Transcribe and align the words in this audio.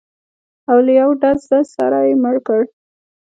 او 0.69 0.77
له 0.85 0.91
یوه 0.99 1.13
ډزه 1.21 1.59
سره 1.75 1.97
یې 2.07 2.13
مړ 2.23 2.35
کړ. 2.47 2.61